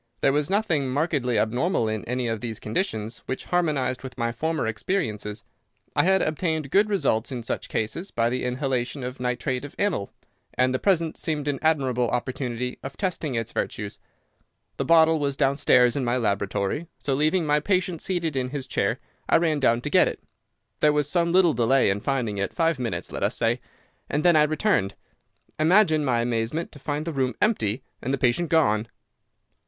[0.21, 4.65] There was nothing markedly abnormal in any of these conditions, which harmonised with my former
[4.65, 5.43] experiences.
[5.95, 10.09] I had obtained good results in such cases by the inhalation of nitrite of amyl,
[10.55, 13.99] and the present seemed an admirable opportunity of testing its virtues.
[14.77, 18.97] The bottle was downstairs in my laboratory, so leaving my patient seated in his chair,
[19.29, 20.19] I ran down to get it.
[20.79, 24.95] There was some little delay in finding it—five minutes, let us say—and then I returned.
[25.59, 28.87] Imagine my amazement to find the room empty and the patient gone.